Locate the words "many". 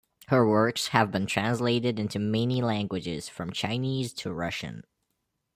2.17-2.59